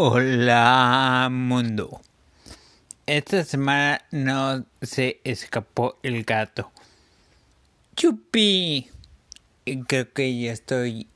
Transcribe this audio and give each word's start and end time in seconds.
Hola 0.00 1.26
mundo. 1.28 2.00
Esta 3.06 3.42
semana 3.42 4.00
no 4.12 4.64
se 4.80 5.20
escapó 5.24 5.96
el 6.04 6.22
gato. 6.22 6.70
¡Chupi! 7.96 8.90
Creo 9.88 10.12
que 10.12 10.38
ya 10.38 10.52
estoy 10.52 11.08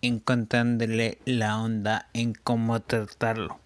encontrándole 0.00 1.18
la 1.26 1.60
onda 1.60 2.08
en 2.14 2.32
cómo 2.32 2.80
tratarlo. 2.80 3.58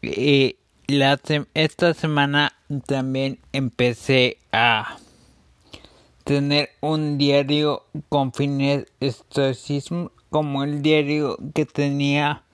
Y 0.00 0.54
esta 0.86 1.92
semana 1.92 2.52
también 2.86 3.40
empecé 3.52 4.38
a 4.52 4.96
tener 6.22 6.70
un 6.80 7.18
diario 7.18 7.84
con 8.08 8.32
fines 8.32 8.86
estoicismo 9.00 10.12
como 10.30 10.62
el 10.62 10.82
diario 10.82 11.36
que 11.52 11.66
tenía 11.66 12.44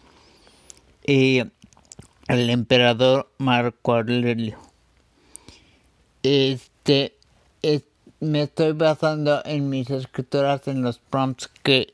el 1.04 1.50
emperador 2.28 3.30
Marco 3.38 3.94
Aurelio. 3.94 4.58
Este, 6.22 7.16
me 8.22 8.42
estoy 8.42 8.70
basando 8.70 9.42
en 9.44 9.68
mis 9.68 9.90
escrituras, 9.90 10.68
en 10.68 10.82
los 10.82 10.98
prompts 11.00 11.48
que 11.64 11.88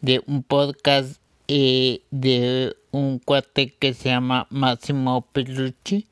de 0.00 0.22
un 0.26 0.42
podcast 0.42 1.20
eh, 1.46 2.02
de 2.10 2.76
un 2.90 3.20
cuate 3.20 3.72
que 3.78 3.94
se 3.94 4.08
llama 4.08 4.48
Massimo 4.50 5.22
Petrucci. 5.32 6.08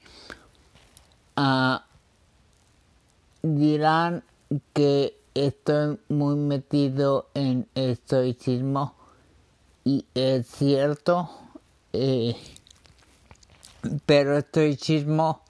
Ah, 1.34 1.84
dirán 3.42 4.23
que 4.73 5.16
estoy 5.34 5.98
muy 6.09 6.37
metido 6.37 7.28
en 7.34 7.66
estoicismo 7.74 8.95
y 9.84 10.04
es 10.15 10.46
cierto 10.46 11.28
eh, 11.92 12.37
pero 14.06 14.38
estoicismo 14.38 15.43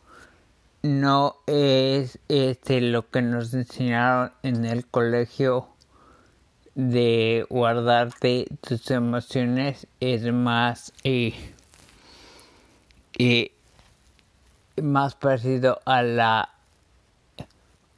no 0.82 1.36
es 1.46 2.18
este, 2.28 2.80
lo 2.80 3.10
que 3.10 3.22
nos 3.22 3.52
enseñaron 3.54 4.32
en 4.42 4.64
el 4.64 4.86
colegio 4.86 5.68
de 6.74 7.44
guardarte 7.50 8.46
tus 8.60 8.90
emociones. 8.90 9.86
Es 10.00 10.22
más 10.32 10.92
eh, 11.02 11.34
eh, 13.18 13.52
más 14.80 15.16
parecido 15.16 15.80
a 15.84 16.02
la 16.02 16.50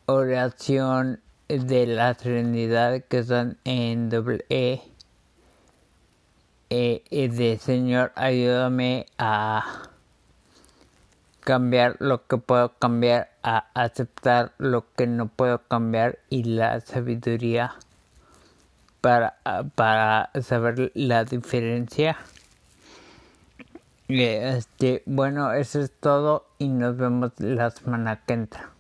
oración 0.07 1.20
de 1.48 1.86
la 1.86 2.14
Trinidad 2.14 3.03
que 3.05 3.23
son 3.23 3.59
en 3.64 4.09
doble 4.09 4.47
E 4.48 4.81
eh, 6.71 7.03
de 7.11 7.59
Señor, 7.59 8.13
ayúdame 8.15 9.07
a 9.19 9.91
cambiar 11.41 11.97
lo 11.99 12.27
que 12.27 12.37
puedo 12.37 12.75
cambiar, 12.79 13.31
a 13.43 13.67
aceptar 13.75 14.53
lo 14.59 14.85
que 14.97 15.07
no 15.07 15.27
puedo 15.27 15.63
cambiar 15.67 16.19
y 16.29 16.45
la 16.45 16.81
sabiduría 16.81 17.75
para, 19.01 19.37
para 19.75 20.31
saber 20.43 20.93
la 20.95 21.25
diferencia. 21.25 22.17
Este, 24.09 25.03
bueno, 25.07 25.53
eso 25.53 25.81
es 25.81 25.91
todo 25.91 26.47
y 26.59 26.69
nos 26.69 26.97
vemos 26.97 27.33
la 27.39 27.71
semana 27.71 28.21
que. 28.27 28.71